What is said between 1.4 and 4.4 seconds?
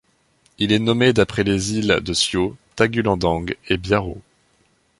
les îles de Siau, Tagulandang et Biaro.